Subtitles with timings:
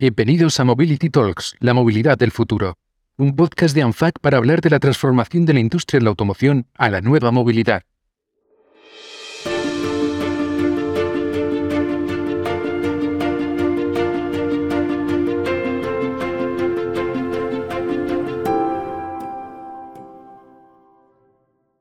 [0.00, 2.78] Bienvenidos a Mobility Talks, la movilidad del futuro.
[3.18, 6.66] Un podcast de ANFAC para hablar de la transformación de la industria de la automoción
[6.72, 7.82] a la nueva movilidad.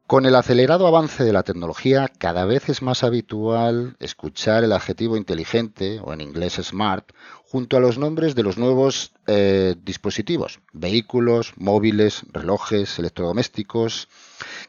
[0.10, 5.18] Con el acelerado avance de la tecnología, cada vez es más habitual escuchar el adjetivo
[5.18, 7.12] inteligente, o en inglés smart,
[7.46, 14.08] junto a los nombres de los nuevos eh, dispositivos, vehículos, móviles, relojes, electrodomésticos,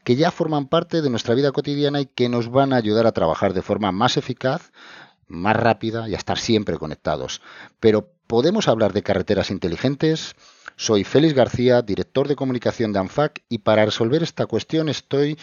[0.04, 3.12] que ya forman parte de nuestra vida cotidiana y que nos van a ayudar a
[3.12, 4.72] trabajar de forma más eficaz,
[5.26, 7.40] más rápida y a estar siempre conectados.
[7.80, 10.36] Pero, ¿podemos hablar de carreteras inteligentes?
[10.80, 15.38] Soy Félix García, director de comunicación de ANFAC, y para resolver esta cuestión estoy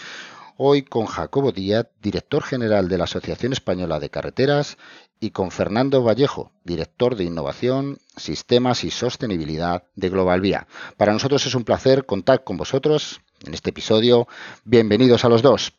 [0.57, 4.79] hoy con Jacobo Díaz, director general de la Asociación Española de Carreteras,
[5.19, 10.65] y con Fernando Vallejo, director de Innovación, Sistemas y Sostenibilidad de Global Vía.
[10.97, 14.27] Para nosotros es un placer contar con vosotros en este episodio.
[14.63, 15.71] Bienvenidos a los dos.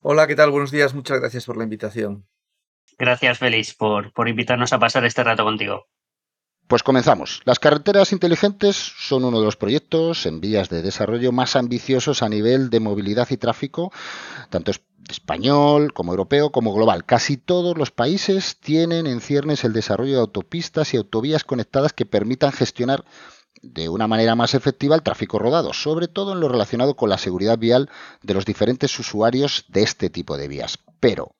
[0.00, 0.50] Hola, ¿qué tal?
[0.50, 0.94] Buenos días.
[0.94, 2.24] Muchas gracias por la invitación.
[2.98, 5.86] Gracias, Félix, por, por invitarnos a pasar este rato contigo.
[6.66, 7.42] Pues comenzamos.
[7.44, 12.28] Las carreteras inteligentes son uno de los proyectos en vías de desarrollo más ambiciosos a
[12.30, 13.92] nivel de movilidad y tráfico,
[14.48, 14.72] tanto
[15.10, 17.04] español como europeo como global.
[17.04, 22.06] Casi todos los países tienen en ciernes el desarrollo de autopistas y autovías conectadas que
[22.06, 23.04] permitan gestionar
[23.62, 27.18] de una manera más efectiva el tráfico rodado, sobre todo en lo relacionado con la
[27.18, 27.90] seguridad vial
[28.22, 30.78] de los diferentes usuarios de este tipo de vías.
[31.00, 31.34] Pero,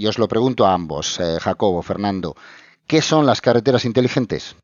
[0.00, 2.34] y os lo pregunto a ambos, eh, Jacobo, Fernando,
[2.86, 4.56] ¿qué son las carreteras inteligentes?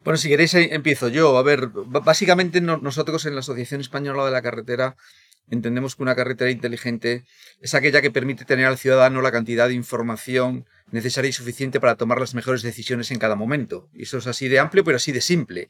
[0.00, 1.38] Bueno, si queréis empiezo yo.
[1.38, 4.96] A ver, básicamente nosotros en la Asociación Española de la Carretera
[5.50, 7.24] entendemos que una carretera inteligente
[7.60, 11.96] es aquella que permite tener al ciudadano la cantidad de información necesaria y suficiente para
[11.96, 13.88] tomar las mejores decisiones en cada momento.
[13.94, 15.68] Y eso es así de amplio, pero así de simple.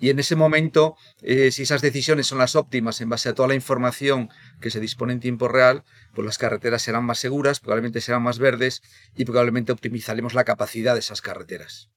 [0.00, 3.48] Y en ese momento, eh, si esas decisiones son las óptimas en base a toda
[3.48, 4.30] la información
[4.60, 8.38] que se dispone en tiempo real, pues las carreteras serán más seguras, probablemente serán más
[8.38, 8.82] verdes
[9.14, 11.91] y probablemente optimizaremos la capacidad de esas carreteras.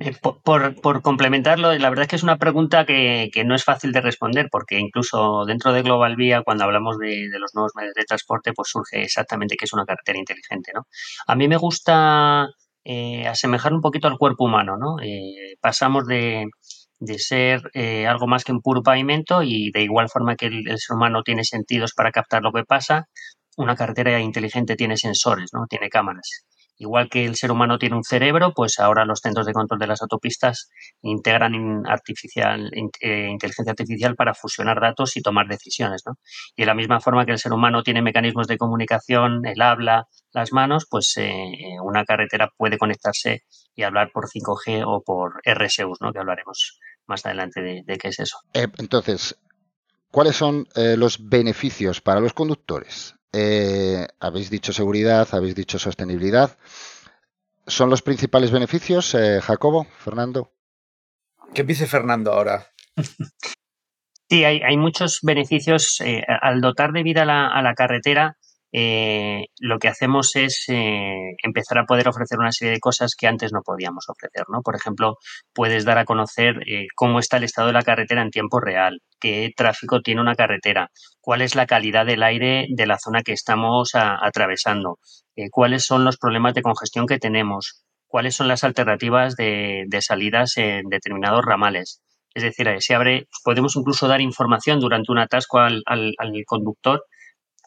[0.00, 4.00] Eh, por, complementarlo, la verdad es que es una pregunta que, no es fácil de
[4.00, 8.52] responder, porque incluso dentro de Global Vía, cuando hablamos de, los nuevos medios de transporte,
[8.52, 10.72] pues surge exactamente que es una carretera inteligente.
[10.74, 10.86] ¿no?
[11.26, 12.48] A mí me gusta
[12.84, 14.76] eh, asemejar un poquito al cuerpo humano.
[14.76, 14.96] ¿no?
[15.02, 16.46] Eh, pasamos de,
[17.18, 17.62] ser
[18.08, 21.22] algo más que un puro pavimento y de igual forma que el, el, ser humano
[21.22, 23.08] tiene sentidos para captar lo que pasa,
[23.56, 25.66] una carretera inteligente tiene sensores, ¿no?
[25.68, 26.44] tiene cámaras.
[26.76, 29.86] Igual que el ser humano tiene un cerebro, pues ahora los centros de control de
[29.86, 30.70] las autopistas
[31.02, 32.70] integran artificial,
[33.00, 36.02] eh, inteligencia artificial para fusionar datos y tomar decisiones.
[36.06, 36.14] ¿no?
[36.56, 40.08] Y de la misma forma que el ser humano tiene mecanismos de comunicación, el habla,
[40.32, 46.00] las manos, pues eh, una carretera puede conectarse y hablar por 5G o por RSUs,
[46.00, 46.12] ¿no?
[46.12, 48.38] que hablaremos más adelante de, qué es eso.
[48.54, 49.36] Eh, entonces,
[50.14, 56.56] ¿cuáles son los beneficios para los conductores eh, habéis dicho seguridad, habéis dicho sostenibilidad.
[57.66, 60.52] ¿Son los principales beneficios, eh, Jacobo, Fernando?
[61.52, 62.66] Que empiece Fernando ahora.
[64.30, 66.00] Sí, hay, muchos beneficios.
[66.00, 68.38] Eh, al dotar de vida a la carretera,
[68.76, 73.28] eh, lo que hacemos es eh, empezar a poder ofrecer una serie de cosas que
[73.28, 74.46] antes no podíamos ofrecer.
[74.48, 74.62] ¿no?
[74.62, 75.18] Por ejemplo,
[75.52, 79.00] puedes dar a conocer eh, cómo está el estado de la carretera en tiempo real,
[79.20, 80.90] qué tráfico tiene una carretera,
[81.20, 84.98] cuál es la calidad del aire de la zona que estamos atravesando,
[85.52, 90.88] cuáles son los problemas de congestión que tenemos, cuáles son las alternativas de, salidas en
[90.88, 92.02] determinados ramales.
[92.34, 95.84] Es decir, se abre, podemos incluso dar información durante un atasco al
[96.46, 97.04] conductor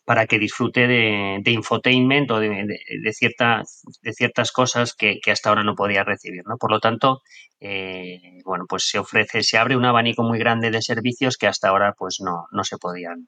[0.08, 2.80] para que disfrute de, infotainment o de,
[3.12, 6.44] ciertas, de ciertas cosas que, hasta ahora no podía recibir.
[6.48, 6.56] ¿no?
[6.56, 7.24] Por lo tanto,
[7.60, 11.68] eh, bueno, pues se ofrece, se abre un abanico muy grande de servicios que hasta
[11.68, 13.28] ahora pues no, no se podían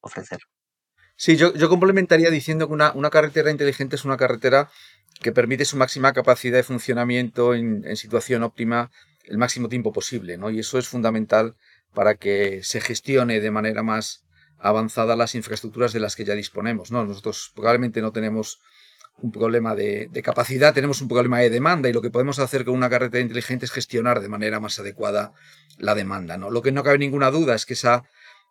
[0.00, 0.38] ofrecer.
[1.16, 4.70] Sí, yo, yo complementaría diciendo que una, una, carretera inteligente es una carretera
[5.20, 8.90] que permite su máxima capacidad de funcionamiento en, en situación óptima
[9.24, 10.48] el máximo tiempo posible, ¿no?
[10.48, 11.56] Y eso es fundamental
[11.92, 14.25] para que se gestione de manera más,
[14.58, 16.90] avanzadas las infraestructuras de las que ya disponemos.
[16.90, 17.04] ¿no?
[17.04, 18.60] Nosotros probablemente no tenemos
[19.18, 22.74] un problema de, capacidad, tenemos un problema de demanda y lo que podemos hacer con
[22.74, 25.32] una carretera inteligente es gestionar de manera más adecuada
[25.78, 26.36] la demanda.
[26.36, 28.04] Lo que no cabe ninguna duda es que esa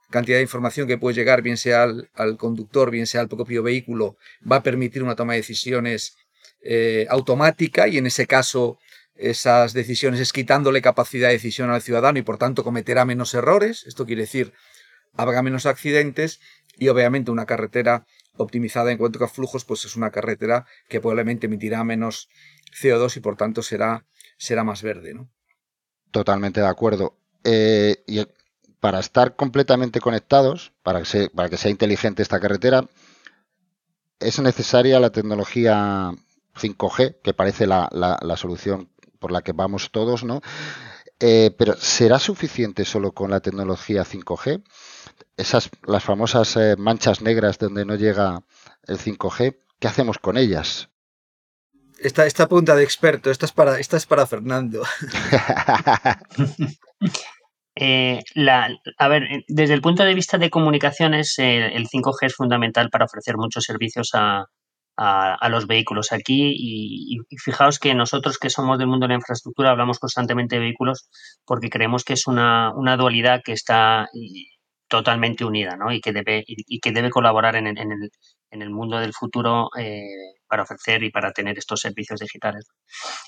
[0.10, 4.18] cantidad de información que puede llegar, bien sea al, conductor, bien sea al propio vehículo,
[4.50, 6.16] va a permitir una toma de decisiones
[6.62, 8.80] eh, automática y en ese caso
[9.16, 13.86] esas decisiones es quitándole capacidad de decisión al ciudadano y por tanto cometerá menos errores.
[13.86, 14.54] Esto quiere decir
[15.18, 16.40] habrá menos accidentes
[16.78, 18.06] y obviamente una carretera
[18.38, 22.30] optimizada en cuanto a flujos, pues es una carretera que probablemente emitirá menos
[22.82, 24.06] CO2 y por tanto será,
[24.38, 25.14] será más verde.
[25.14, 25.30] ¿no?
[26.12, 27.18] Totalmente de acuerdo.
[27.44, 28.26] Eh, y
[28.80, 32.86] para estar completamente conectados, para que, para que sea inteligente esta carretera,
[34.20, 36.12] es necesaria la tecnología
[36.56, 38.90] 5G, que parece la, la, solución
[39.20, 40.42] por la que vamos todos, ¿no?
[41.20, 44.64] Eh, pero ¿será suficiente solo con la tecnología 5G?
[45.38, 48.44] Esas, las famosas eh, manchas negras donde no llega
[48.88, 50.90] el 5G, ¿qué hacemos con ellas?
[52.00, 54.84] Esta, esta punta de experto, esta es para, esta es para Fernando.
[57.78, 62.90] Eh, la, a ver, desde el punto de vista de comunicaciones, el 5G es fundamental
[62.90, 64.46] para ofrecer muchos servicios a,
[64.98, 69.72] a, los vehículos aquí y, fijaos que nosotros que somos del mundo de la infraestructura
[69.72, 71.10] hablamos constantemente de vehículos
[71.46, 74.08] porque creemos que es una, una dualidad que está
[74.96, 75.92] totalmente unida ¿no?
[75.92, 78.12] y, que debe, y, que debe colaborar en, en, el,
[78.50, 80.08] en el mundo del futuro eh,
[80.48, 82.66] para ofrecer y para tener estos servicios digitales.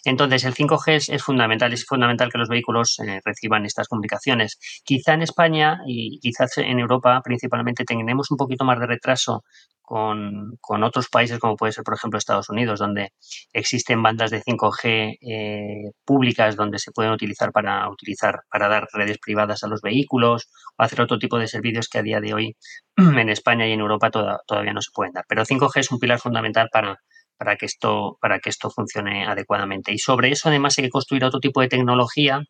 [0.05, 4.57] Entonces, el 5G es, fundamental, es fundamental que los vehículos eh, reciban estas comunicaciones.
[4.85, 9.43] Quizá en España y quizás en Europa principalmente tenemos un poquito más de retraso
[9.87, 13.13] con, con, otros países como puede ser, por ejemplo, Estados Unidos, donde
[13.53, 19.17] existen bandas de 5G eh, públicas donde se pueden utilizar para, utilizar para dar redes
[19.17, 22.57] privadas a los vehículos o hacer otro tipo de servicios que a día de hoy
[22.97, 25.23] en España y en Europa todavía no se pueden dar.
[25.25, 26.97] Pero 5G es un pilar fundamental para,
[27.37, 29.93] para, que esto, para que esto funcione adecuadamente.
[29.93, 32.41] Y sobre eso, además, hay que construir otro tipo de tecnología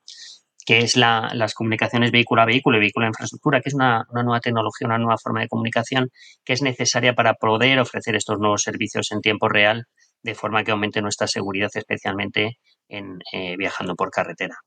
[0.68, 4.06] que es la, las comunicaciones vehículo a vehículo y vehículo a infraestructura, que es una,
[4.12, 6.10] nueva tecnología, una nueva forma de comunicación
[6.44, 9.86] que es necesaria para poder ofrecer estos nuevos servicios en tiempo real
[10.24, 12.58] de forma que aumente nuestra seguridad, especialmente
[12.90, 14.58] en eh, viajando por carretera.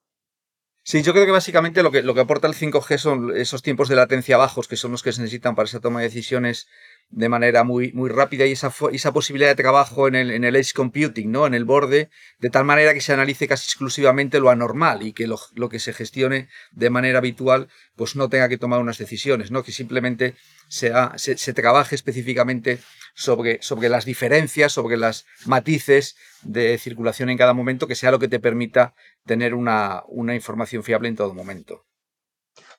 [0.83, 3.91] Sí, yo creo que básicamente lo que, lo que aporta el 5G son esos tiempos
[3.91, 6.67] de latencia bajos, que son los que se necesitan para esa toma de decisiones
[7.11, 10.55] de manera muy, muy rápida y esa, esa posibilidad de trabajo en el, en el
[10.55, 11.47] edge computing, ¿no?
[11.47, 12.09] En el borde,
[12.39, 15.81] de tal manera que se analice casi exclusivamente lo anormal y que lo, lo, que
[15.81, 19.65] se gestione de manera habitual, pues no tenga que tomar unas decisiones, ¿no?
[19.65, 20.37] Que simplemente
[20.69, 22.79] sea, se, trabaje específicamente
[23.15, 28.21] sobre, sobre las diferencias, sobre las matices de circulación en cada momento, que sea lo
[28.21, 28.95] que te permita
[29.27, 31.90] tener una, una información fiable en todo momento.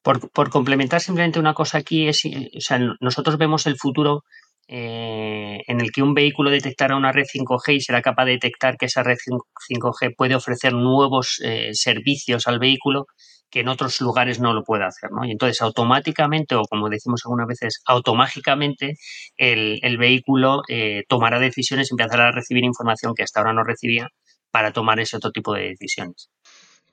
[0.04, 4.24] Por, complementar simplemente una cosa aquí, es, o sea, nosotros vemos el futuro
[4.68, 8.78] eh, en el que un vehículo detectará una red 5G y será capaz de detectar
[8.78, 13.06] que esa red 5G puede ofrecer nuevos eh, servicios al vehículo
[13.52, 15.12] que en otros lugares no lo puede hacer.
[15.12, 15.26] ¿no?
[15.26, 18.96] Y entonces automáticamente, o como decimos algunas veces, automáticamente
[19.36, 24.08] el, vehículo eh, tomará decisiones, empezará a recibir información que hasta ahora no recibía
[24.52, 26.30] para tomar ese otro tipo de decisiones.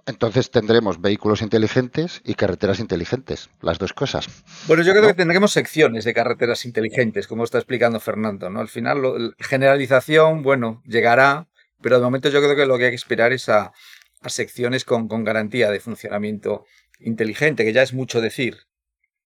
[0.09, 4.27] Entonces tendremos vehículos inteligentes y carreteras inteligentes, las dos cosas.
[4.67, 8.49] Bueno, yo creo que tendremos secciones de carreteras inteligentes, como está explicando Fernando.
[8.49, 8.61] ¿no?
[8.61, 11.49] Al final, lo, generalización, bueno, llegará,
[11.83, 13.73] pero de momento yo creo que lo que hay que esperar es a,
[14.25, 16.65] secciones con, con, garantía de funcionamiento
[17.01, 18.57] inteligente, que ya es mucho decir.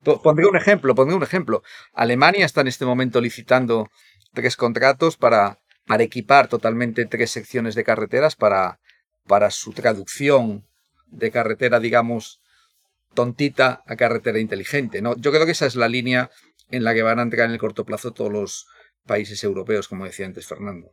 [0.02, 1.62] Pondré un ejemplo, pondré un ejemplo.
[1.93, 3.88] Alemania está en este momento licitando
[4.34, 8.81] tres contratos para, para equipar totalmente tres secciones de carreteras para,
[9.29, 10.67] para su traducción
[11.12, 12.41] de carretera, digamos,
[13.14, 15.03] tontita a carretera inteligente.
[15.03, 15.17] ¿no?
[15.17, 16.31] Yo creo que esa es la línea
[16.70, 18.67] en la que van a entrar en el corto plazo todos los
[19.06, 20.93] países europeos, como decía antes Fernando.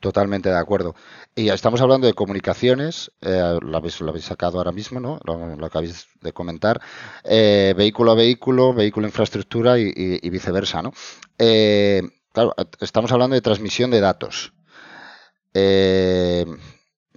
[0.00, 0.94] Totalmente de acuerdo.
[1.34, 5.18] Y estamos hablando de comunicaciones, eh, lo, habéis, lo, habéis, sacado ahora mismo, ¿no?
[5.24, 6.82] Lo, lo acabáis de comentar.
[7.24, 10.92] Eh, vehículo a vehículo, vehículo a infraestructura y, viceversa, ¿no?
[11.38, 12.02] Eh,
[12.32, 14.52] claro, estamos hablando de transmisión de datos.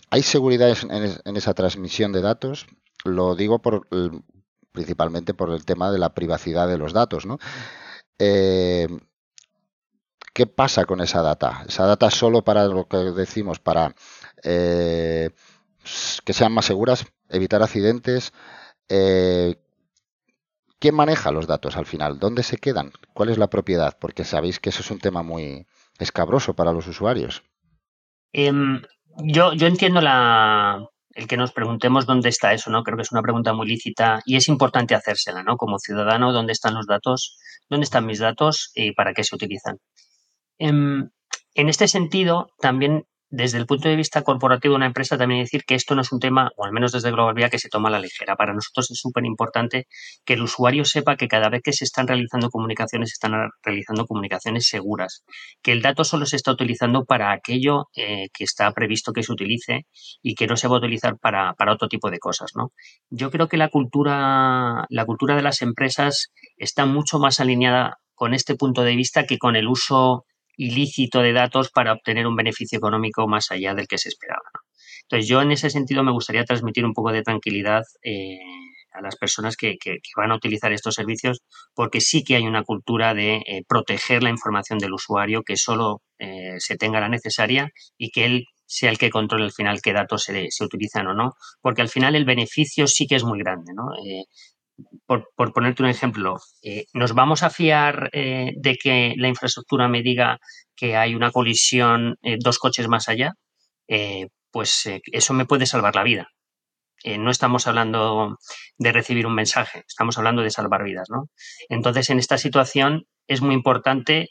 [0.10, 2.68] ¿Hay seguridad en, esa transmisión de datos?
[3.04, 3.88] Lo digo por,
[4.72, 7.38] principalmente por el tema de la privacidad de los datos, ¿no?
[8.18, 8.88] Eh,
[10.34, 11.64] ¿Qué pasa con esa data?
[11.68, 13.94] ¿Esa data solo para lo que decimos, para
[14.44, 15.32] eh,
[16.24, 18.34] que sean más seguras, evitar accidentes?
[18.88, 19.56] Eh,
[20.80, 22.20] ¿Quién maneja los datos al final?
[22.20, 22.94] ¿Dónde se quedan?
[23.14, 23.98] ¿Cuál es la propiedad?
[24.00, 27.44] Porque sabéis que eso es un tema muy escabroso para los usuarios.
[28.32, 28.82] Em,
[29.24, 32.84] yo, yo entiendo la, el que nos preguntemos dónde está eso, ¿no?
[32.84, 35.58] Creo que es una pregunta muy lícita y es importante hacérsela, ¿no?
[35.58, 37.38] Como ciudadano, ¿dónde están los datos?
[37.70, 39.78] ¿Dónde están mis datos y para qué se utilizan?
[40.58, 41.12] En,
[41.54, 45.64] en este sentido, también desde el punto de vista corporativo de una empresa, también decir
[45.66, 47.90] que esto no es un tema, o al menos desde Global Vía, que se toma
[47.90, 48.36] a la ligera.
[48.36, 49.88] Para nosotros es súper importante
[50.26, 54.06] que el usuario sepa que cada vez que se están realizando comunicaciones, se están realizando
[54.06, 55.24] comunicaciones seguras,
[55.62, 59.32] que el dato solo se está utilizando para aquello eh, que está previsto que se
[59.32, 59.86] utilice
[60.22, 62.52] y que no se va a utilizar para, para otro tipo de cosas.
[62.56, 62.72] ¿no?
[63.10, 68.34] Yo creo que la cultura, la cultura de las empresas está mucho más alineada con
[68.34, 70.26] este punto de vista que con el uso
[70.60, 74.44] ilícito de datos para obtener un beneficio económico más allá del que se esperaba.
[75.04, 78.38] Entonces, yo en ese sentido me gustaría transmitir un poco de tranquilidad eh,
[78.92, 79.78] a las personas que,
[80.18, 81.42] van a utilizar estos servicios,
[81.74, 86.02] porque sí que hay una cultura de eh, proteger la información del usuario, que solo
[86.20, 89.94] eh, se tenga la necesaria y que él sea el que controle al final qué
[89.94, 93.40] datos se, se utilizan o no, porque al final el beneficio sí que es muy
[93.40, 93.72] grande.
[93.74, 93.86] ¿no?
[95.06, 96.38] Por, ponerte un ejemplo,
[96.94, 100.40] ¿nos vamos a fiar de que la infraestructura me diga
[100.76, 103.34] que hay una colisión dos coches más allá?
[104.52, 106.28] pues eh, eso me puede salvar la vida.
[107.04, 108.38] Eh, no estamos hablando
[108.78, 111.30] de recibir un mensaje, estamos hablando de salvar vidas, ¿no?
[111.70, 114.30] Entonces, en esta situación es muy importante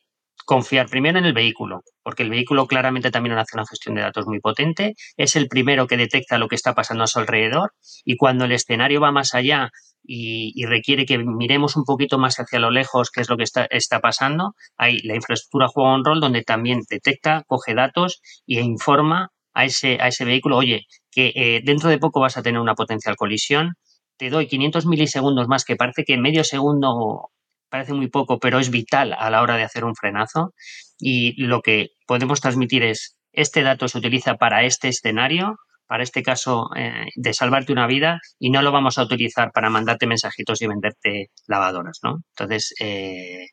[0.48, 4.26] confiar primero en el vehículo, porque el vehículo claramente también hace una gestión de datos
[4.26, 8.16] muy potente, es el primero que detecta lo que está pasando a su alrededor y
[8.16, 9.68] cuando el escenario va más allá
[10.02, 13.66] y, requiere que miremos un poquito más hacia lo lejos qué es lo que está,
[13.66, 19.28] está pasando, ahí la infraestructura juega un rol donde también detecta, coge datos e informa
[19.52, 22.74] a ese, a ese vehículo, oye, que eh, dentro de poco vas a tener una
[22.74, 23.74] potencial colisión,
[24.16, 27.32] te doy 500 milisegundos más, que parece que medio segundo
[27.68, 30.54] parece muy poco, pero es vital a la hora de hacer un frenazo.
[30.98, 35.56] Y lo que podemos transmitir es, este dato se utiliza para este escenario,
[35.86, 39.70] para este caso eh, de salvarte una vida, y no lo vamos a utilizar para
[39.70, 42.18] mandarte mensajitos y venderte lavadoras, ¿no?
[42.36, 43.46] Entonces, eh,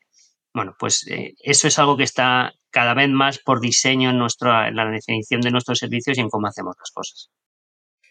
[0.52, 1.04] bueno, pues
[1.42, 5.50] eso es algo que está cada vez más por diseño en, nuestra, la definición de
[5.50, 7.30] nuestros servicios y en cómo hacemos las cosas.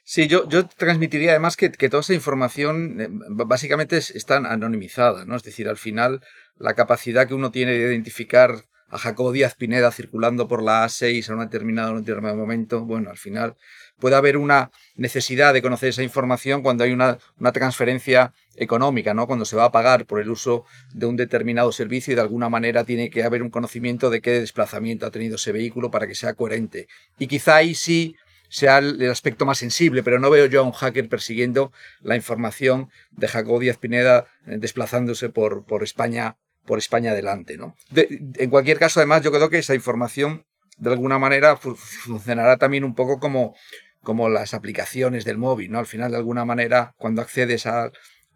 [0.07, 5.35] Sí, yo, yo transmitiría además que, toda esa información eh, básicamente está anonimizada, ¿no?
[5.35, 6.21] Es decir, al final
[6.59, 11.27] la capacidad que uno tiene de identificar a Jacobo Díaz Pineda circulando por la A6
[11.27, 13.55] a un determinado, determinado momento, bueno, al final
[13.99, 19.25] puede haber una necesidad de conocer esa información cuando hay una, una, transferencia económica, ¿no?
[19.25, 22.47] Cuando se va a pagar por el uso de un determinado servicio y de alguna
[22.47, 26.13] manera tiene que haber un conocimiento de qué desplazamiento ha tenido ese vehículo para que
[26.13, 26.87] sea coherente.
[27.17, 28.15] Y quizá ahí sí
[28.55, 32.89] sea el aspecto más sensible, pero no veo yo a un hacker persiguiendo la información
[33.11, 37.75] de Jacobo Díaz Pineda eh, desplazándose por, por España por España adelante, ¿no?
[37.93, 40.45] en cualquier caso, además, yo creo que esa información
[40.77, 43.55] de alguna manera funcionará también un poco como
[44.01, 45.79] como las aplicaciones del móvil, ¿no?
[45.79, 47.91] Al final, de alguna manera, cuando accedes a,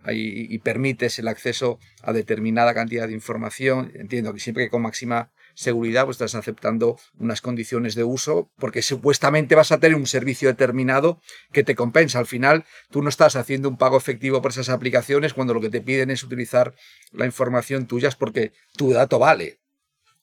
[0.08, 6.06] y, permites el acceso a determinada cantidad de información, entiendo que siempre con máxima seguridad
[6.06, 11.20] pues estás aceptando unas condiciones de uso porque supuestamente vas a tener un servicio determinado
[11.52, 12.18] que te compensa.
[12.18, 15.70] Al final tú no estás haciendo un pago efectivo por esas aplicaciones cuando lo que
[15.70, 16.74] te piden es utilizar
[17.12, 19.60] la información tuya es porque tu dato vale.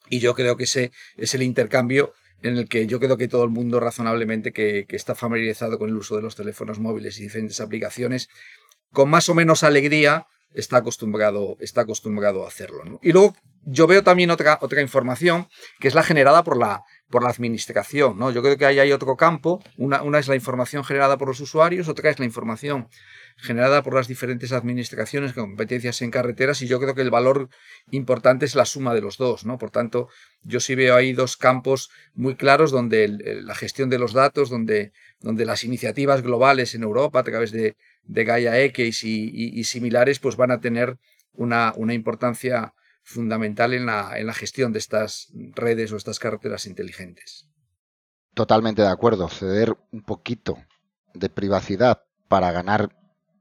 [0.09, 3.45] Y yo creo que ese es el intercambio en el que yo creo que todo
[3.45, 7.61] el mundo razonablemente que, está familiarizado con el uso de los teléfonos móviles y diferentes
[7.61, 8.31] aplicaciones,
[8.91, 12.83] con más o menos alegría está acostumbrado, está acostumbrado a hacerlo.
[13.03, 15.49] Y luego yo veo también otra, otra información
[15.81, 18.19] que es la generada por la, por la administración.
[18.19, 18.31] ¿no?
[18.31, 19.63] Yo creo que ahí hay otro campo.
[19.77, 22.89] Una, una es la información generada por los usuarios, otra es la información
[23.37, 27.51] generada por las diferentes administraciones con competencias en carreteras y yo creo que el valor
[27.91, 29.59] importante es la suma de los dos, ¿no?
[29.59, 30.09] Por tanto,
[30.43, 33.09] yo sí veo ahí dos campos muy claros donde
[33.43, 37.77] la gestión de los datos, donde, donde las iniciativas globales en Europa a través de,
[38.05, 40.99] de Gaia X y, similares pues van a tener
[41.33, 46.67] una, una importancia fundamental en la, en la gestión de estas redes o estas carreteras
[46.67, 47.49] inteligentes.
[48.35, 49.29] Totalmente de acuerdo.
[49.29, 50.59] Ceder un poquito
[51.15, 52.91] de privacidad para ganar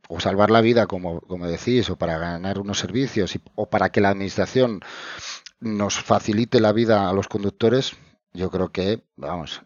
[0.07, 4.01] o salvar la vida, como, como decís, o para ganar unos servicios, o para que
[4.01, 4.81] la administración
[5.59, 7.93] nos facilite la vida a los conductores,
[8.33, 9.61] yo creo que, vamos,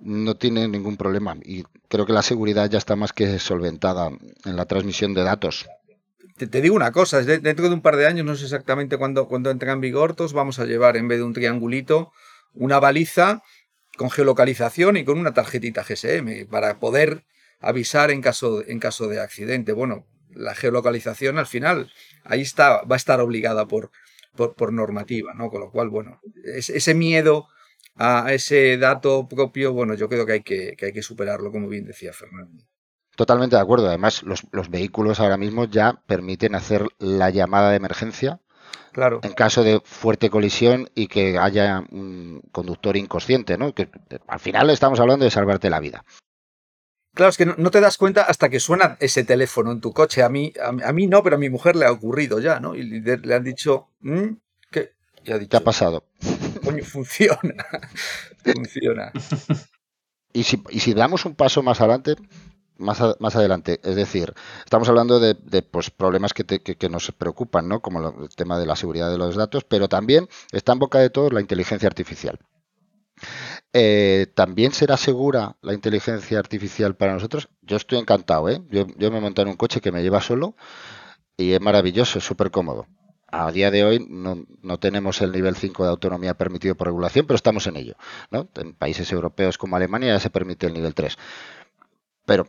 [0.00, 1.36] no tiene ningún problema.
[1.42, 4.10] Y creo que la seguridad ya está más que solventada
[4.44, 5.66] en la transmisión de datos.
[6.36, 9.50] Te, digo una cosa, dentro de un par de años, no sé exactamente cuándo, cuando
[9.50, 12.12] entra en vigor, todos vamos a llevar en vez de un triangulito
[12.54, 13.42] una baliza
[13.96, 17.24] con geolocalización y con una tarjetita GSM para poder
[17.60, 19.72] avisar en caso, en caso de accidente.
[19.72, 21.90] Bueno, la geolocalización al final
[22.24, 23.90] ahí está, va a estar obligada por,
[24.34, 25.50] por, normativa, ¿no?
[25.50, 27.48] Con lo cual, bueno, ese miedo
[27.96, 31.84] a ese dato propio, bueno, yo creo que hay que, hay que superarlo, como bien
[31.84, 32.64] decía Fernando.
[33.16, 33.88] Totalmente de acuerdo.
[33.88, 38.40] Además, los, los, vehículos ahora mismo ya permiten hacer la llamada de emergencia
[38.92, 39.18] claro.
[39.24, 43.74] en caso de fuerte colisión y que haya un conductor inconsciente, ¿no?
[43.74, 43.88] Que
[44.28, 46.04] al final estamos hablando de salvarte la vida.
[47.14, 50.22] Claro, es que no, te das cuenta hasta que suena ese teléfono en tu coche.
[50.22, 52.74] A mí, a, mí no, pero a mi mujer le ha ocurrido ya, ¿no?
[52.74, 54.28] Y le, han dicho, mm,
[54.70, 54.92] ¿qué?
[55.24, 56.04] ¿Qué ha pasado?
[56.64, 57.66] Coño, funciona.
[58.44, 59.12] funciona.
[60.32, 62.16] Y si, y si damos un paso más adelante,
[62.78, 63.80] más, más adelante.
[63.82, 64.32] Es decir,
[64.64, 67.80] estamos hablando de, pues, problemas que, que, nos preocupan, ¿no?
[67.80, 71.10] como el tema de la seguridad de los datos, pero también está en boca de
[71.10, 72.38] todos la inteligencia artificial.
[73.72, 77.48] Eh, ¿También será segura la inteligencia artificial para nosotros?
[77.62, 78.62] Yo estoy encantado, ¿eh?
[78.70, 80.56] Yo, me monto en un coche que me lleva solo
[81.36, 82.86] y es maravilloso, es súper cómodo.
[83.30, 87.26] A día de hoy no, no, tenemos el nivel 5 de autonomía permitido por regulación,
[87.26, 87.96] pero estamos en ello.
[88.54, 91.18] En países europeos como Alemania ya se permite el nivel 3.
[92.24, 92.48] Pero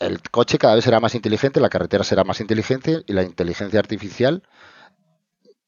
[0.00, 3.78] el coche cada vez será más inteligente, la carretera será más inteligente y la inteligencia
[3.78, 4.42] artificial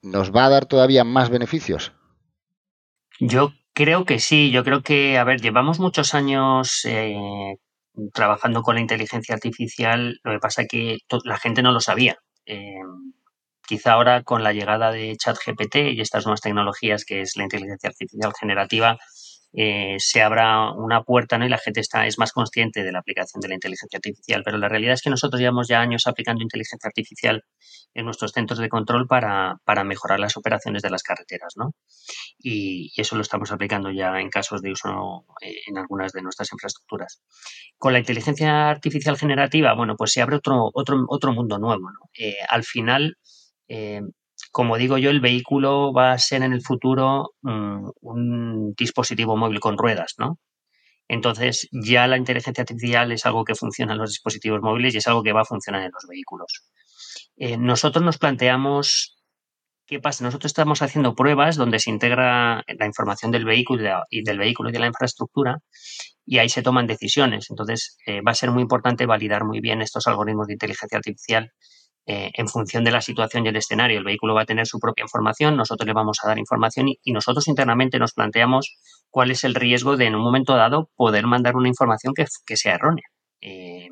[0.02, 1.92] nos va a dar todavía más beneficios.
[3.20, 7.56] Yo creo que sí, yo creo que, a ver, llevamos muchos años eh,
[8.12, 12.18] trabajando con la inteligencia artificial, lo que pasa es que la gente no lo sabía.
[12.46, 12.80] Eh,
[13.66, 17.90] quizá ahora con la llegada de ChatGPT y estas nuevas tecnologías que es la inteligencia
[17.90, 18.98] artificial generativa,
[19.52, 21.45] eh, se abra una puerta ¿no?
[21.45, 24.42] y la gente está, es más consciente de la aplicación de la inteligencia artificial.
[24.45, 27.45] Pero la realidad es que nosotros llevamos ya años aplicando inteligencia artificial
[27.95, 31.54] en nuestros centros de control para, para mejorar las operaciones de las carreteras.
[31.57, 31.75] ¿no?
[32.38, 36.52] Y, eso lo estamos aplicando ya en casos de uso eh, en algunas de nuestras
[36.52, 37.23] infraestructuras.
[37.78, 41.88] Con la inteligencia artificial generativa, bueno, pues se abre otro, otro, otro mundo nuevo.
[42.19, 43.16] Eh, al final,
[44.50, 49.61] como digo yo, el vehículo va a ser en el futuro mm, un dispositivo móvil
[49.61, 50.38] con ruedas, ¿no?
[51.09, 55.09] Entonces, ya la inteligencia artificial es algo que funciona en los dispositivos móviles y es
[55.09, 56.64] algo que va a funcionar en los vehículos.
[57.37, 59.16] Eh, nosotros nos planteamos
[59.87, 60.23] qué pasa.
[60.25, 64.73] Nosotros estamos haciendo pruebas donde se integra la información del vehículo y del vehículo y
[64.73, 65.59] de la infraestructura
[66.25, 67.50] y ahí se toman decisiones.
[67.50, 71.50] Entonces, eh, va a ser muy importante validar muy bien estos algoritmos de inteligencia artificial
[72.12, 73.98] eh, en función de la situación y el escenario.
[73.98, 77.12] El vehículo va a tener su propia información, nosotros le vamos a dar información y,
[77.12, 78.74] nosotros internamente nos planteamos
[79.10, 82.74] cuál es el riesgo de en un momento dado poder mandar una información que, sea
[82.74, 83.04] errónea.
[83.40, 83.90] Eh,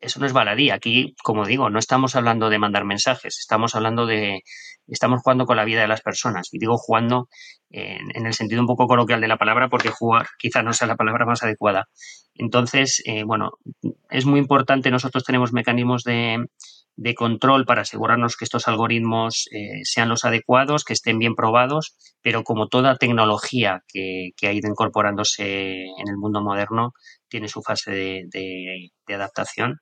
[0.00, 0.70] eso no es baladí.
[0.70, 4.40] Aquí, como digo, no estamos hablando de mandar mensajes, estamos hablando de,
[4.88, 6.48] estamos jugando con la vida de las personas.
[6.50, 7.28] Y digo jugando
[7.70, 10.96] en, el sentido un poco coloquial de la palabra, porque jugar quizás no sea la
[10.96, 11.86] palabra más adecuada.
[12.34, 13.50] Entonces, eh, bueno,
[14.10, 16.44] es muy importante, nosotros tenemos mecanismos de,
[16.96, 21.96] de control para asegurarnos que estos algoritmos eh, sean los adecuados, que estén bien probados,
[22.20, 26.92] pero como toda tecnología que, ha ido incorporándose en el mundo moderno,
[27.28, 29.78] tiene su fase de, adaptación.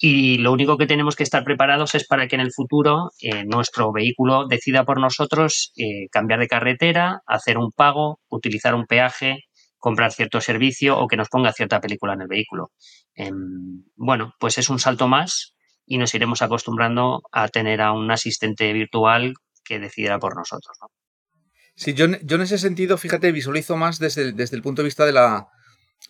[0.00, 3.44] Y lo único que tenemos que estar preparados es para que en el futuro eh,
[3.44, 9.48] nuestro vehículo decida por nosotros eh, cambiar de carretera, hacer un pago, utilizar un peaje,
[9.78, 12.70] comprar cierto servicio o que nos ponga cierta película en el vehículo.
[13.14, 15.54] Em, bueno, pues es un salto más
[15.88, 20.76] y nos iremos acostumbrando a tener a un asistente virtual que decidiera por nosotros.
[20.80, 20.88] ¿no?
[21.74, 25.06] Sí, yo, yo, en ese sentido, fíjate, visualizo más desde, desde el punto de vista
[25.06, 25.48] de la,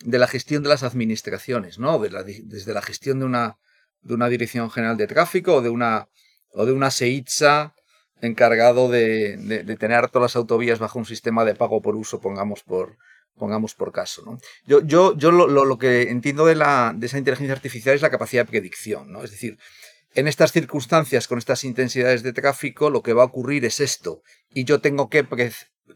[0.03, 1.99] de la gestión de las administraciones, ¿no?
[1.99, 3.57] desde la gestión de una,
[4.01, 6.09] de una dirección general de tráfico o de una,
[6.51, 7.73] o de una SEITSA
[8.21, 12.63] encargado de, de, tener todas las autovías bajo un sistema de pago por uso, pongamos
[12.63, 12.97] por,
[13.37, 14.23] pongamos por caso.
[14.25, 14.37] ¿no?
[14.65, 18.09] Yo, yo, yo lo, lo, que entiendo de, la, de esa inteligencia artificial es la
[18.09, 19.11] capacidad de predicción.
[19.11, 19.23] ¿no?
[19.23, 19.57] Es decir,
[20.13, 24.21] en estas circunstancias, con estas intensidades de tráfico, lo que va a ocurrir es esto.
[24.51, 25.25] Y yo tengo que,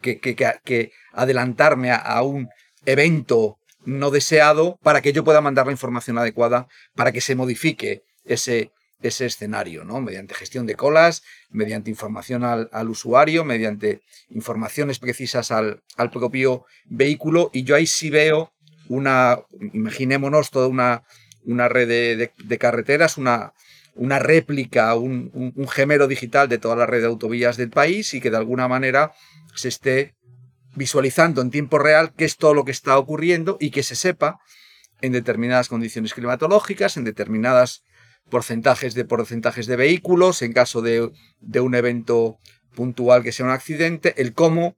[0.01, 2.49] que, que, adelantarme a, un
[2.85, 8.03] evento no deseado para que yo pueda mandar la información adecuada para que se modifique
[8.23, 8.71] ese,
[9.03, 10.01] ese escenario, ¿no?
[10.01, 17.51] Mediante gestión de colas, mediante información al, usuario, mediante informaciones precisas al, propio vehículo.
[17.53, 18.53] Y yo ahí sí veo
[18.87, 19.39] una,
[19.73, 21.03] imaginémonos toda una,
[21.43, 23.53] una red de, carreteras, una,
[23.95, 28.21] una réplica, un, un, gemelo digital de toda la red de autovías del país y
[28.21, 29.11] que de alguna manera
[29.53, 30.15] se esté
[30.75, 34.39] visualizando en tiempo real qué es todo lo que está ocurriendo y que se sepa
[35.01, 37.83] en determinadas condiciones climatológicas, en determinadas
[38.29, 41.11] porcentajes de porcentajes de vehículos, en caso de,
[41.59, 42.39] un evento
[42.75, 44.75] puntual que sea un accidente, el cómo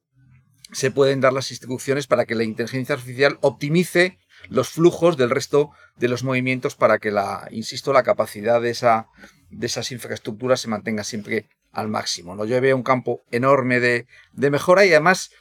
[0.72, 4.18] se pueden dar las instrucciones para que la inteligencia artificial optimice
[4.50, 9.08] los flujos del resto de los movimientos para que la, insisto, la capacidad de, esa,
[9.50, 12.36] de esas infraestructuras se mantenga siempre al máximo.
[12.36, 12.46] ¿no?
[12.46, 15.32] Yo veo un campo enorme de, mejora y además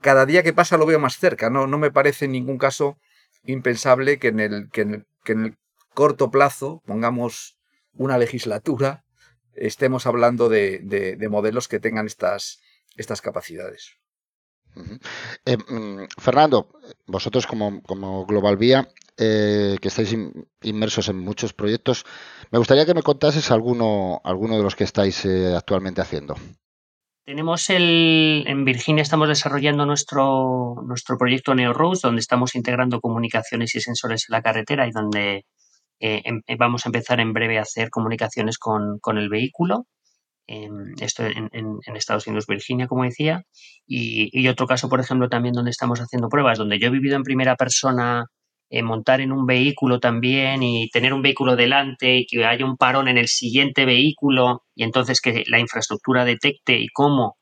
[0.00, 1.50] cada día que pasa lo veo más cerca.
[1.50, 2.98] No, no me parece en ningún caso
[3.44, 5.56] impensable que en el, que en el
[5.94, 7.58] corto plazo, pongamos
[7.92, 9.04] una legislatura,
[9.54, 12.60] estemos hablando de, modelos que tengan estas,
[12.96, 13.96] estas capacidades.
[15.46, 16.68] Eh, mm, Fernando,
[17.06, 20.16] vosotros como, como Global Vía, eh, que estáis
[20.62, 22.04] inmersos en muchos proyectos,
[22.50, 26.34] me gustaría que me contases alguno, alguno de los que estáis eh, actualmente haciendo.
[27.24, 33.80] Tenemos el, en Virginia estamos desarrollando nuestro, nuestro proyecto NeoRoads, donde estamos integrando comunicaciones y
[33.80, 35.46] sensores en la carretera y donde
[36.24, 39.86] em, vamos a empezar en breve a hacer comunicaciones con, el vehículo.
[41.00, 43.42] esto en, Estados Unidos, Virginia, como decía.
[43.86, 47.22] Y, otro caso, por ejemplo, también donde estamos haciendo pruebas, donde yo he vivido en
[47.22, 48.26] primera persona
[48.70, 52.76] eh, montar en un vehículo también y tener un vehículo delante y que haya un
[52.76, 57.36] parón en el siguiente vehículo y entonces que la infraestructura detecte y cómo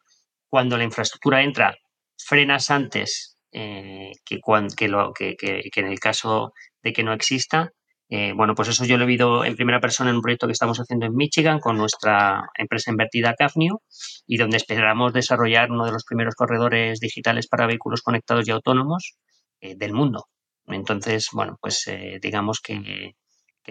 [0.48, 1.74] cuando la infraestructura entra
[2.18, 4.40] frenas antes eh, que,
[4.76, 7.70] que, lo, que, en el caso de que no exista.
[8.14, 10.52] Eh, bueno, pues eso yo lo he vivido en primera persona en un proyecto que
[10.52, 13.80] estamos haciendo en Michigan con nuestra empresa invertida CAFNIU
[14.26, 19.16] y donde esperamos desarrollar uno de los primeros corredores digitales para vehículos conectados y autónomos
[19.60, 20.26] del mundo.
[20.66, 23.14] Entonces, bueno, pues eh, digamos que,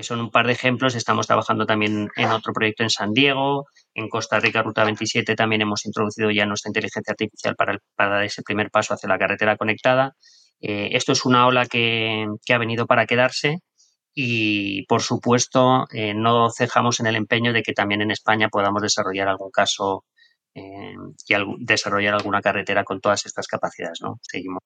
[0.02, 0.96] son un par de ejemplos.
[0.96, 5.62] Estamos trabajando también en otro proyecto en San Diego, en Costa Rica, Ruta 27, también
[5.62, 10.16] hemos introducido ya nuestra inteligencia artificial para, dar ese primer paso hacia la carretera conectada.
[10.62, 13.60] Eh, esto es una ola que, ha venido para quedarse
[14.14, 18.82] y, por supuesto, eh, no cejamos en el empeño de que también en España podamos
[18.82, 20.06] desarrollar algún caso
[20.54, 24.00] y desarrollar alguna carretera con todas estas capacidades.
[24.02, 24.20] ¿no?
[24.22, 24.62] Seguimos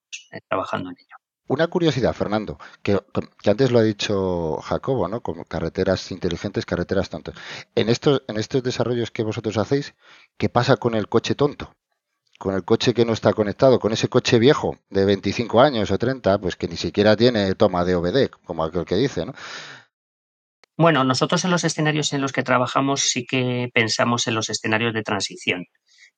[0.49, 1.15] trabajando en ello.
[1.47, 2.99] Una curiosidad, Fernando, que,
[3.45, 5.21] antes lo ha dicho Jacobo, ¿no?
[5.21, 7.35] Como carreteras inteligentes, carreteras tontas.
[7.75, 9.93] En estos, en estos desarrollos que vosotros hacéis,
[10.37, 11.74] ¿qué pasa con el coche tonto?
[12.37, 15.97] Con el coche que no está conectado, con ese coche viejo de 25 años o
[15.97, 19.33] 30, pues que ni siquiera tiene toma de OBD, como aquel que dice, ¿no?
[20.77, 24.93] Bueno, nosotros en los escenarios en los que trabajamos sí que pensamos en los escenarios
[24.93, 25.65] de transición,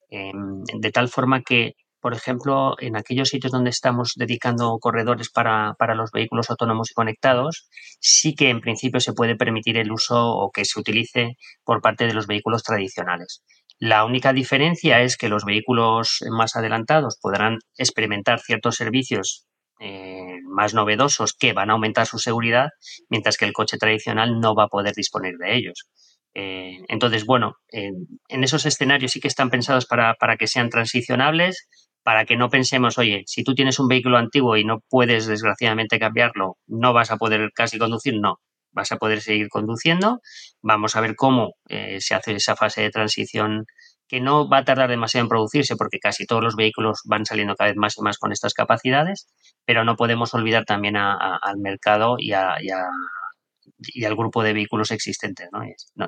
[0.09, 5.75] em, de tal forma que por ejemplo, en aquellos sitios donde estamos dedicando corredores para,
[5.95, 7.67] los vehículos autónomos y conectados,
[7.99, 12.05] sí que en principio se puede permitir el uso o que se utilice por parte
[12.05, 13.43] de los vehículos tradicionales.
[13.79, 19.45] La única diferencia es que los vehículos más adelantados podrán experimentar ciertos servicios
[19.79, 22.69] eh, más novedosos que van a aumentar su seguridad,
[23.09, 25.87] mientras que el coche tradicional no va a poder disponer de ellos.
[26.33, 31.67] Eh, entonces, bueno, en esos escenarios sí que están pensados para, para que sean transicionables,
[32.03, 35.99] para que no pensemos, oye, si tú tienes un vehículo antiguo y no puedes desgraciadamente
[35.99, 38.39] cambiarlo, no vas a poder casi conducir, no,
[38.77, 40.21] vas a poder seguir conduciendo.
[40.61, 43.65] Vamos a ver cómo eh, se hace esa fase de transición
[44.07, 47.55] que no va a tardar demasiado en producirse porque casi todos los vehículos van saliendo
[47.55, 49.27] cada vez más y más con estas capacidades,
[49.65, 55.49] pero no podemos olvidar también al mercado y, al grupo de vehículos existentes.
[55.51, 55.59] ¿no?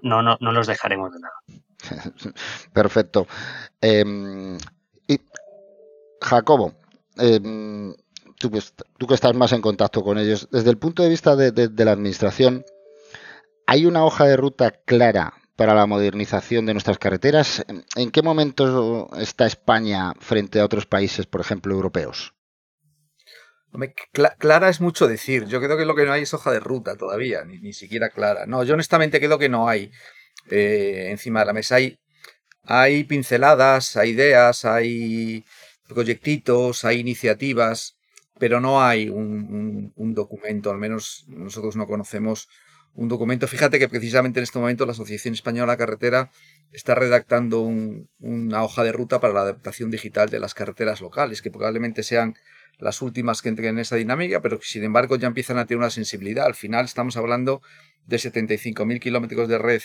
[0.02, 1.36] No, no, no los dejaremos de lado.
[2.74, 3.28] Perfecto.
[3.82, 4.58] Em,
[5.08, 5.20] y
[6.22, 6.76] Jacobo,
[7.18, 7.94] em,
[8.40, 11.92] tú, que estás más en contacto con ellos, desde el punto de vista de, la
[11.92, 12.66] administración,
[13.68, 17.64] ¿hay una hoja de ruta clara para la modernización de nuestras carreteras?
[17.96, 22.34] ¿En qué momento está España frente a otros países, por ejemplo, europeos?
[24.40, 25.46] clara es mucho decir.
[25.46, 28.46] Yo creo que lo que no hay es hoja de ruta todavía, ni, siquiera clara.
[28.48, 29.92] No, yo honestamente creo que no hay
[30.50, 31.76] eh, encima de la mesa.
[31.76, 32.00] Hay,
[32.64, 35.46] hay pinceladas, hay ideas, hay
[35.88, 37.99] proyectitos, hay iniciativas,
[38.40, 42.50] pero no hay un, documento, al menos nosotros no conocemos
[42.96, 43.48] un documento.
[43.48, 46.32] Fíjate que precisamente en este momento la Asociación Española Carretera
[46.72, 51.52] está redactando una hoja de ruta para la adaptación digital de las carreteras locales, que
[51.52, 52.36] probablemente sean
[52.80, 55.80] las últimas que entren en esa dinámica, pero que sin embargo ya empiezan a tener
[55.80, 56.46] una sensibilidad.
[56.46, 57.62] Al final estamos hablando
[58.06, 59.82] de 75.000 kilómetros de red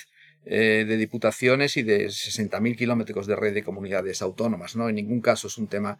[0.46, 4.76] eh, de diputaciones y de 60.000 kilómetros de red de comunidades autónomas.
[4.76, 4.90] ¿no?
[4.90, 5.98] En ningún caso es un tema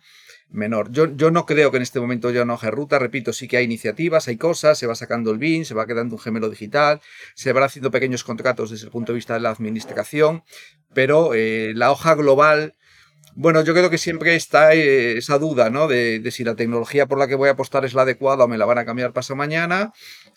[0.50, 0.90] menor.
[0.92, 2.98] Yo, yo no creo que en este momento haya una hoja de ruta.
[2.98, 6.16] Repito, sí que hay iniciativas, hay cosas, se va sacando el BIN, se va quedando
[6.16, 7.00] un gemelo digital,
[7.34, 10.44] se van haciendo pequeños contratos desde el punto de vista de la administración,
[10.92, 12.74] pero eh, la hoja global...
[13.36, 15.88] Bueno, yo creo que siempre está eh, esa duda, ¿no?
[15.88, 18.48] De, de, si la tecnología por la que voy a apostar es la adecuada o
[18.48, 19.92] me la van a cambiar pasado mañana,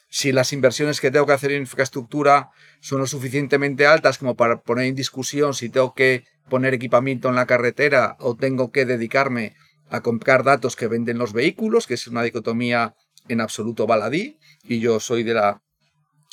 [0.10, 4.62] si las inversiones que tengo que hacer en infraestructura son lo suficientemente altas como para
[4.62, 9.56] poner en discusión si tengo que poner equipamiento en la carretera o tengo que dedicarme
[9.90, 12.96] a comprar datos que venden los vehículos, que es una dicotomía
[13.28, 15.62] en absoluto baladí, y yo soy de la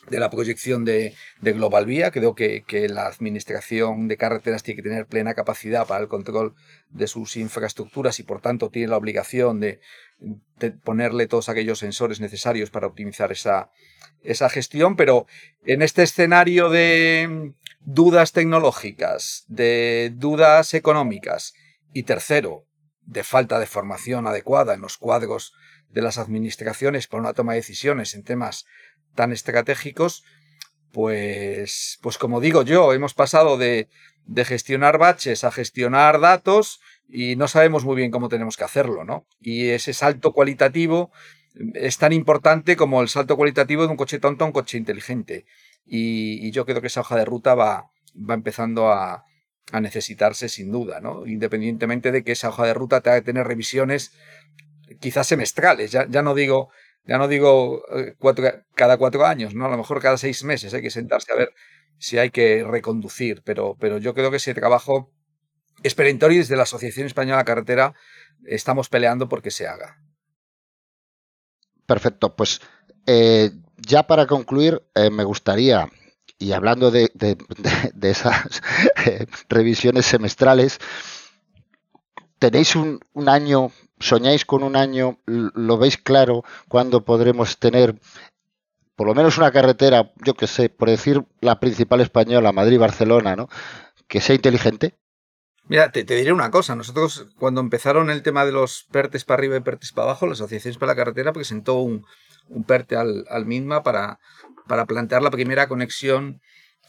[0.08, 2.10] de la proyección de, Global Vía.
[2.10, 6.54] Creo que, la administración de carreteras tiene que tener plena capacidad para el control
[6.90, 9.80] de sus infraestructuras y por tanto tiene la obligación de,
[10.82, 13.70] ponerle todos aquellos sensores necesarios para optimizar esa,
[14.22, 14.96] esa gestión.
[14.96, 15.26] Pero
[15.64, 21.54] en este escenario de dudas tecnológicas, de dudas económicas
[21.92, 22.66] y tercero,
[23.02, 25.52] de falta de formación adecuada en los cuadros
[25.90, 28.66] de las administraciones para una toma de decisiones en temas
[29.14, 30.24] tan estratégicos,
[30.92, 33.88] pues, pues como digo yo, hemos pasado de,
[34.26, 39.04] de gestionar baches a gestionar datos y no sabemos muy bien cómo tenemos que hacerlo,
[39.04, 39.26] ¿no?
[39.40, 41.10] Y ese salto cualitativo
[41.74, 45.46] es tan importante como el salto cualitativo de un coche tonto a un coche inteligente.
[45.86, 49.24] Y, yo creo que esa hoja de ruta va, va empezando a,
[49.72, 51.26] a necesitarse sin duda, ¿no?
[51.26, 54.12] Independientemente de que esa hoja de ruta tenga que tener revisiones
[55.00, 56.70] quizás semestrales, ya, ya no digo,
[57.04, 58.14] ya no digo eh,
[58.74, 59.66] cada cuatro años, ¿no?
[59.66, 61.52] A lo mejor cada seis meses hay que sentarse a ver
[61.98, 65.10] si hay que reconducir, pero, pero yo creo que ese trabajo
[65.84, 67.94] es perentorio y desde la Asociación Española de Carretera
[68.46, 70.00] estamos peleando porque se haga.
[71.86, 72.60] Perfecto, pues
[73.06, 75.88] eh, ya para concluir, eh, me gustaría
[76.38, 77.10] y hablando de,
[78.02, 78.62] esas
[79.06, 80.78] eh, revisiones semestrales,
[82.38, 83.70] ¿tenéis un, año,
[84.00, 88.00] soñáis con un año, lo veis claro cuando podremos tener
[88.96, 93.48] por lo menos una carretera, yo que sé, por decir la principal española, Madrid-Barcelona, ¿no?
[94.06, 94.94] Que sea inteligente.
[95.66, 96.76] Mira, te, diré una cosa.
[96.76, 100.34] Nosotros, cuando empezaron el tema de los PERTES para arriba y PERTES para abajo, la
[100.34, 102.04] Asociación para la Carretera presentó un,
[102.48, 104.18] un PERTE al, al MINMA para,
[104.66, 106.40] para plantear la primera conexión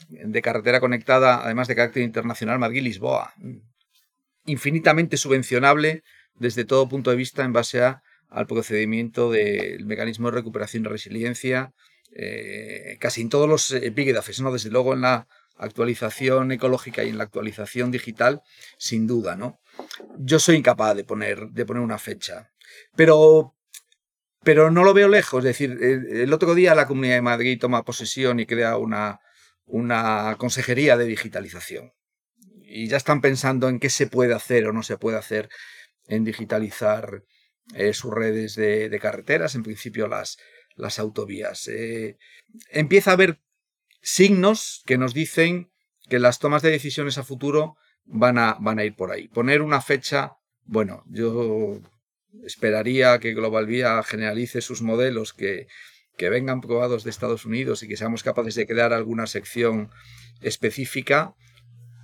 [0.10, 3.34] de carretera conectada, además de carácter internacional, Madrid-Lisboa.
[4.46, 6.04] Infinitamente subvencionable
[6.36, 10.90] desde todo punto de vista en base a, al procedimiento del mecanismo de recuperación y
[10.90, 11.72] resiliencia,
[12.14, 14.52] eh, casi en todos los epígrafes, ¿no?
[14.52, 18.42] Desde luego en la actualización ecológica y en la actualización digital,
[18.78, 19.60] sin duda, ¿no?
[20.18, 22.52] Yo soy incapaz de poner, de poner una fecha.
[22.96, 23.56] Pero
[24.46, 25.40] pero no lo veo lejos.
[25.40, 29.20] Es decir, el otro día la Comunidad de Madrid toma posesión y crea una,
[29.66, 31.94] una consejería de digitalización.
[32.62, 35.50] Y ya están pensando en qué se puede hacer o no se puede hacer
[36.08, 37.24] en digitalizar
[37.74, 40.38] eh, sus redes de, carreteras, en principio las,
[40.76, 41.68] las autovías.
[41.68, 42.20] Eh,
[42.70, 43.42] empieza a haber
[44.06, 45.72] signos que nos dicen
[46.08, 49.28] que las tomas de decisiones a futuro van a, van a ir por ahí.
[49.28, 51.82] Poner una fecha, bueno, yo
[52.46, 55.68] esperaría que Global Vía generalice sus modelos que,
[56.18, 59.90] que vengan probados de Estados Unidos y que seamos capaces de crear alguna sección
[60.42, 61.34] específica.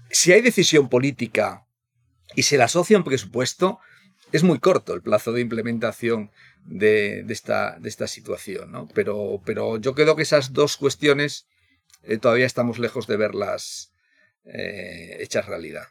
[0.10, 1.68] Si hay decisión política
[2.36, 3.78] y se le asocia un presupuesto,
[4.32, 6.32] es muy corto el plazo de implementación
[6.66, 8.88] de, esta, de esta, situación, ¿no?
[8.96, 11.48] Pero, pero, yo creo que esas dos cuestiones
[12.04, 13.94] eh, todavía estamos lejos de verlas
[14.46, 15.86] eh, hechas realidad.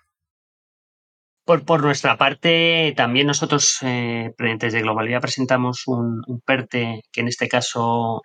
[1.44, 8.20] Por, nuestra parte, también nosotros, eh, desde Globalidad, presentamos un, PERTE que en este caso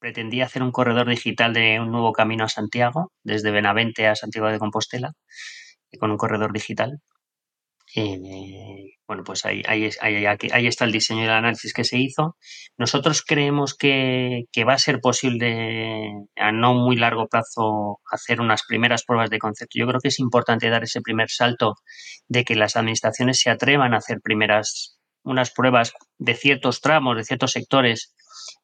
[0.00, 4.48] pretendía hacer un corredor digital de un nuevo camino a Santiago, desde Benavente a Santiago
[4.48, 5.12] de Compostela,
[6.00, 6.98] con un corredor digital.
[7.96, 12.36] Eh, bueno, pues ahí, ahí, ahí, está el diseño y el análisis que se hizo.
[12.78, 19.04] Nosotros creemos que, va a ser posible a no muy largo plazo hacer unas primeras
[19.04, 19.78] pruebas de concepto.
[19.78, 21.74] Yo creo que es importante dar ese primer salto
[22.28, 27.24] de que las administraciones se atrevan a hacer primeras unas pruebas de ciertos tramos, de
[27.24, 28.14] ciertos sectores,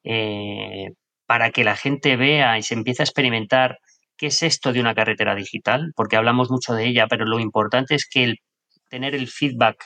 [0.03, 0.91] eh,
[1.25, 3.79] para que la gente vea y se empiece a experimentar
[4.17, 7.95] qué es esto de una carretera digital, porque hablamos mucho de ella, pero lo importante
[7.95, 8.37] es que el
[8.89, 9.77] tener el feedback,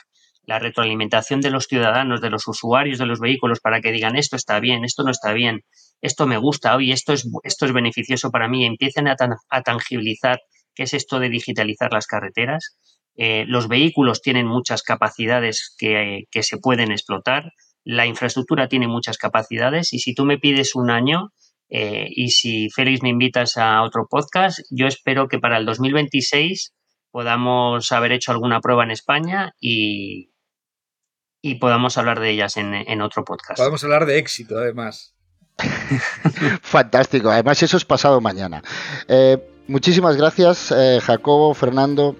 [0.44, 4.36] la retroalimentación de los ciudadanos, de los usuarios de los vehículos para que digan esto
[4.36, 5.60] está bien, esto no está bien,
[6.00, 9.16] esto me gusta, hoy esto es, esto es beneficioso para mí, empiecen a,
[9.64, 10.40] tangibilizar
[10.74, 12.76] qué es esto de digitalizar las carreteras.
[13.14, 17.52] Eh, los vehículos tienen muchas capacidades que, que se pueden explotar,
[17.84, 21.30] la infraestructura tiene muchas capacidades y si tú me pides un año,
[21.74, 26.74] eh, y si Félix me invitas a otro podcast, yo espero que para el 2026
[27.12, 30.32] podamos haber hecho alguna prueba en España y,
[31.42, 33.58] y podamos hablar de ellas en, otro podcast.
[33.58, 35.14] Podemos hablar de éxito, además.
[36.62, 38.62] Fantástico, además eso es pasado mañana.
[39.06, 42.16] Eh, muchísimas gracias, eh, Jacobo, Fernando,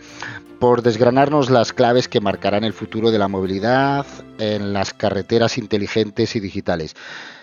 [0.61, 4.07] por desgranarnos las claves que marcarán el futuro de la movilidad
[4.39, 6.95] en las carreteras inteligentes y digitales.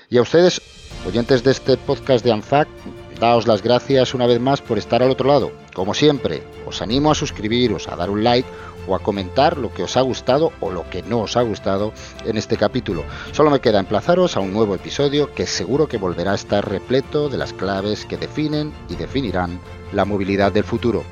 [0.09, 0.61] Y a ustedes,
[1.07, 2.67] oyentes de este podcast de ANFAC,
[3.19, 5.51] daos las gracias una vez más por estar al otro lado.
[5.73, 8.47] Como siempre, os animo a suscribiros, a dar un like
[8.87, 11.93] o a comentar lo que os ha gustado o lo que no os ha gustado
[12.25, 13.03] en este capítulo.
[13.31, 17.29] Solo me queda emplazaros a un nuevo episodio que seguro que volverá a estar repleto
[17.29, 19.59] de las claves que definen y definirán
[19.91, 21.03] la movilidad del futuro.